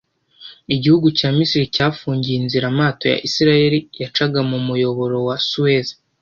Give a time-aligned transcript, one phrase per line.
[0.75, 5.87] Igihugu cya Misiri cyafungiye inzira amato ya Israel yacaga mu muyoboro wa Suez